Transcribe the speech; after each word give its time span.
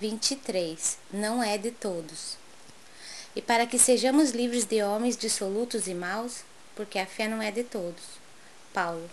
23. 0.00 0.96
Não 1.12 1.42
é 1.42 1.58
de 1.58 1.70
todos. 1.70 2.38
E 3.36 3.42
para 3.42 3.66
que 3.66 3.78
sejamos 3.78 4.30
livres 4.30 4.64
de 4.64 4.82
homens 4.82 5.14
dissolutos 5.14 5.86
e 5.86 5.92
maus, 5.92 6.38
porque 6.74 6.98
a 6.98 7.04
fé 7.04 7.28
não 7.28 7.42
é 7.42 7.50
de 7.50 7.62
todos. 7.62 8.02
Paulo, 8.72 9.10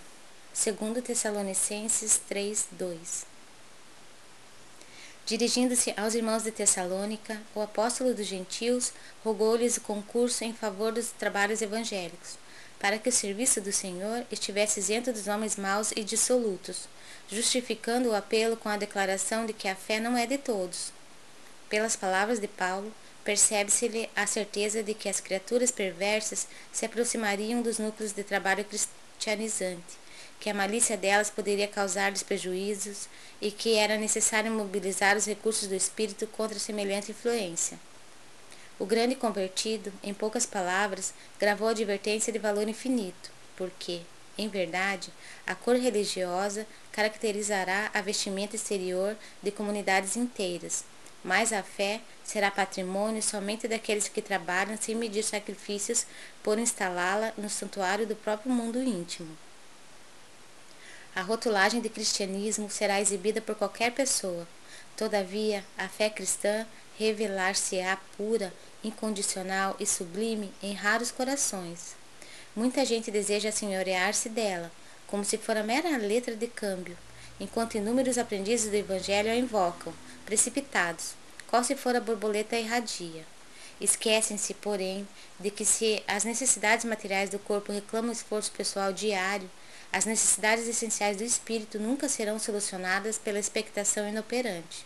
2 0.54 1.04
Tessalonicenses 1.04 2.18
3, 2.26 2.68
2. 2.72 3.26
Dirigindo-se 5.26 5.92
aos 5.94 6.14
irmãos 6.14 6.44
de 6.44 6.52
Tessalônica, 6.52 7.38
o 7.54 7.60
apóstolo 7.60 8.14
dos 8.14 8.26
gentios 8.26 8.94
rogou-lhes 9.22 9.76
o 9.76 9.82
concurso 9.82 10.42
em 10.42 10.54
favor 10.54 10.90
dos 10.90 11.10
trabalhos 11.10 11.60
evangélicos, 11.60 12.38
para 12.78 12.98
que 12.98 13.08
o 13.08 13.12
serviço 13.12 13.60
do 13.60 13.72
Senhor 13.72 14.24
estivesse 14.30 14.80
isento 14.80 15.12
dos 15.12 15.26
homens 15.26 15.56
maus 15.56 15.92
e 15.96 16.04
dissolutos, 16.04 16.88
justificando 17.30 18.10
o 18.10 18.14
apelo 18.14 18.56
com 18.56 18.68
a 18.68 18.76
declaração 18.76 19.46
de 19.46 19.52
que 19.52 19.68
a 19.68 19.74
fé 19.74 20.00
não 20.00 20.16
é 20.16 20.26
de 20.26 20.38
todos. 20.38 20.92
Pelas 21.68 21.96
palavras 21.96 22.38
de 22.38 22.48
Paulo, 22.48 22.92
percebe-se-lhe 23.24 24.08
a 24.16 24.26
certeza 24.26 24.82
de 24.82 24.94
que 24.94 25.08
as 25.08 25.20
criaturas 25.20 25.70
perversas 25.70 26.46
se 26.72 26.86
aproximariam 26.86 27.62
dos 27.62 27.78
núcleos 27.78 28.12
de 28.12 28.24
trabalho 28.24 28.64
cristianizante 28.64 29.98
que 30.40 30.48
a 30.48 30.54
malícia 30.54 30.96
delas 30.96 31.30
poderia 31.30 31.66
causar-lhes 31.66 32.22
prejuízos 32.22 33.08
e 33.40 33.50
que 33.50 33.74
era 33.74 33.96
necessário 33.96 34.50
mobilizar 34.50 35.16
os 35.16 35.26
recursos 35.26 35.68
do 35.68 35.74
espírito 35.74 36.26
contra 36.28 36.58
semelhante 36.58 37.10
influência. 37.10 37.78
O 38.78 38.86
grande 38.86 39.16
convertido, 39.16 39.92
em 40.02 40.14
poucas 40.14 40.46
palavras, 40.46 41.12
gravou 41.38 41.66
a 41.68 41.72
advertência 41.72 42.32
de 42.32 42.38
valor 42.38 42.68
infinito, 42.68 43.30
porque, 43.56 44.02
em 44.36 44.48
verdade, 44.48 45.12
a 45.44 45.54
cor 45.54 45.74
religiosa 45.74 46.64
caracterizará 46.92 47.90
a 47.92 48.00
vestimenta 48.00 48.54
exterior 48.54 49.16
de 49.42 49.50
comunidades 49.50 50.16
inteiras, 50.16 50.84
mas 51.24 51.52
a 51.52 51.62
fé 51.62 52.00
será 52.22 52.52
patrimônio 52.52 53.20
somente 53.20 53.66
daqueles 53.66 54.08
que 54.08 54.22
trabalham 54.22 54.76
sem 54.80 54.94
medir 54.94 55.24
sacrifícios 55.24 56.06
por 56.40 56.56
instalá-la 56.56 57.32
no 57.36 57.50
santuário 57.50 58.06
do 58.06 58.14
próprio 58.14 58.52
mundo 58.52 58.80
íntimo. 58.80 59.36
A 61.16 61.22
rotulagem 61.22 61.80
de 61.80 61.88
cristianismo 61.88 62.70
será 62.70 63.00
exibida 63.00 63.40
por 63.40 63.56
qualquer 63.56 63.90
pessoa. 63.92 64.46
Todavia, 64.96 65.64
a 65.76 65.88
fé 65.88 66.10
cristã 66.10 66.66
revelar-se-á 66.98 67.96
pura, 68.16 68.52
incondicional 68.82 69.76
e 69.78 69.86
sublime 69.86 70.52
em 70.62 70.72
raros 70.74 71.10
corações. 71.10 71.94
Muita 72.54 72.84
gente 72.84 73.10
deseja 73.10 73.52
senhorear-se 73.52 74.28
dela, 74.28 74.70
como 75.06 75.24
se 75.24 75.38
fora 75.38 75.62
mera 75.62 75.96
letra 75.96 76.34
de 76.34 76.46
câmbio, 76.48 76.96
enquanto 77.38 77.76
inúmeros 77.76 78.18
aprendizes 78.18 78.70
do 78.70 78.76
Evangelho 78.76 79.30
a 79.30 79.36
invocam, 79.36 79.92
precipitados, 80.26 81.14
qual 81.46 81.62
se 81.62 81.76
for 81.76 81.94
a 81.94 82.00
borboleta 82.00 82.58
irradia. 82.58 83.24
Esquecem-se, 83.80 84.54
porém, 84.54 85.06
de 85.38 85.50
que 85.50 85.64
se 85.64 86.02
as 86.06 86.24
necessidades 86.24 86.84
materiais 86.84 87.30
do 87.30 87.38
corpo 87.38 87.72
reclamam 87.72 88.10
esforço 88.10 88.50
pessoal 88.50 88.92
diário, 88.92 89.48
as 89.92 90.04
necessidades 90.04 90.66
essenciais 90.66 91.16
do 91.16 91.24
espírito 91.24 91.78
nunca 91.78 92.08
serão 92.08 92.38
solucionadas 92.38 93.18
pela 93.18 93.38
expectação 93.38 94.08
inoperante. 94.08 94.84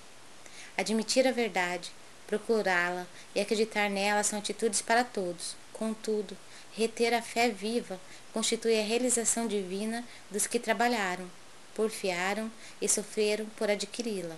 Admitir 0.76 1.26
a 1.26 1.32
verdade, 1.32 1.90
procurá-la 2.26 3.06
e 3.34 3.40
acreditar 3.40 3.90
nela 3.90 4.22
são 4.22 4.38
atitudes 4.38 4.82
para 4.82 5.04
todos. 5.04 5.56
Contudo, 5.72 6.36
reter 6.72 7.12
a 7.14 7.22
fé 7.22 7.48
viva 7.48 8.00
constitui 8.32 8.78
a 8.78 8.84
realização 8.84 9.46
divina 9.46 10.04
dos 10.30 10.46
que 10.46 10.58
trabalharam, 10.58 11.30
porfiaram 11.74 12.50
e 12.80 12.88
sofreram 12.88 13.46
por 13.56 13.70
adquiri-la. 13.70 14.36